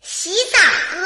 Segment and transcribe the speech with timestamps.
[0.00, 0.58] 洗澡
[0.90, 0.96] 歌。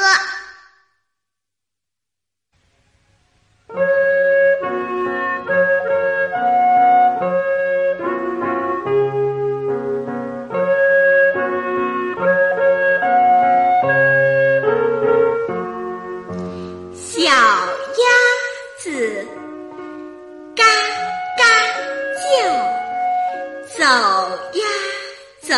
[16.95, 18.05] 小鸭
[18.79, 19.27] 子
[20.55, 20.63] 嘎
[21.37, 21.43] 嘎
[22.21, 22.23] 叫，
[23.77, 23.83] 走
[24.53, 24.63] 呀
[25.41, 25.53] 走，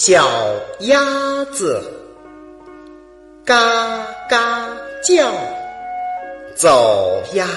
[0.00, 0.24] 小
[0.78, 1.82] 鸭子
[3.44, 4.68] 嘎嘎
[5.02, 5.28] 叫，
[6.54, 7.48] 走呀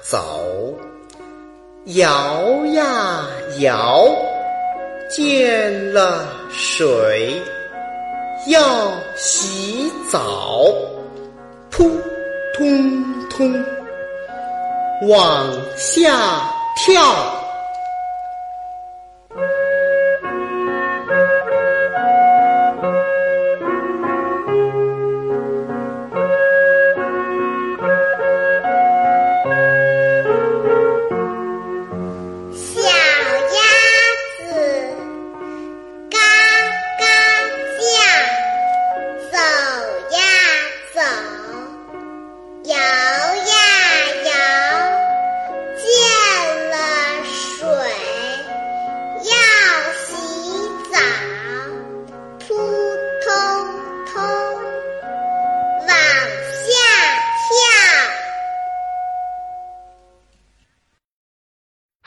[0.00, 0.72] 走，
[1.86, 3.26] 摇呀
[3.58, 4.06] 摇，
[5.10, 7.42] 见了水
[8.46, 10.66] 要洗澡，
[11.68, 11.90] 扑
[12.54, 13.52] 通通
[15.08, 17.37] 往下跳。
[41.08, 41.47] 走，